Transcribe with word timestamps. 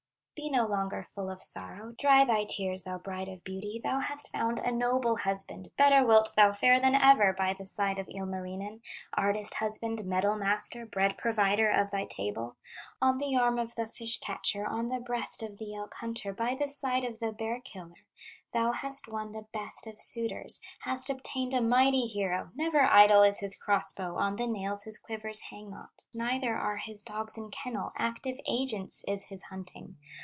"Be 0.33 0.49
no 0.49 0.65
longer 0.65 1.05
full 1.07 1.29
of 1.29 1.39
sorrow, 1.39 1.93
Dry 1.99 2.25
thy 2.25 2.45
tears, 2.45 2.81
thou 2.81 2.97
bride 2.97 3.27
of 3.27 3.43
beauty, 3.43 3.79
Thou 3.83 3.99
hast 3.99 4.31
found 4.31 4.57
a 4.57 4.71
noble 4.71 5.17
husband, 5.17 5.69
Better 5.77 6.03
wilt 6.03 6.33
thou 6.35 6.51
fare 6.51 6.79
than 6.79 6.95
ever, 6.95 7.31
By 7.31 7.53
the 7.53 7.67
side 7.67 7.99
of 7.99 8.07
Ilmarinen, 8.09 8.81
Artist 9.13 9.53
husband, 9.55 10.03
metal 10.03 10.35
master, 10.35 10.83
Bread 10.87 11.15
provider 11.15 11.69
of 11.69 11.91
thy 11.91 12.05
table, 12.05 12.55
On 13.03 13.19
the 13.19 13.37
arm 13.37 13.59
of 13.59 13.75
the 13.75 13.85
fish 13.85 14.19
catcher, 14.19 14.65
On 14.65 14.87
the 14.87 14.99
breast 14.99 15.43
of 15.43 15.59
the 15.59 15.75
elk 15.75 15.93
hunter, 15.99 16.33
By 16.33 16.55
the 16.55 16.67
side 16.67 17.03
of 17.03 17.19
the 17.19 17.31
bear 17.31 17.59
killer. 17.59 18.07
Thou 18.51 18.71
hast 18.71 19.07
won 19.07 19.33
the 19.33 19.45
best 19.53 19.85
of 19.85 19.99
suitors, 19.99 20.59
Hast 20.79 21.11
obtained 21.11 21.53
a 21.53 21.61
mighty 21.61 22.05
hero; 22.05 22.49
Never 22.55 22.81
idle 22.81 23.21
is 23.21 23.41
his 23.41 23.55
cross 23.55 23.93
bow, 23.93 24.15
On 24.15 24.37
the 24.37 24.47
nails 24.47 24.85
his 24.85 24.97
quivers 24.97 25.39
hang 25.51 25.69
not, 25.69 26.05
Neither 26.15 26.55
are 26.55 26.77
his 26.77 27.03
dogs 27.03 27.37
in 27.37 27.51
kennel, 27.51 27.91
Active 27.95 28.39
agents 28.47 29.05
is 29.07 29.25
his 29.25 29.43
hunting. 29.43 29.97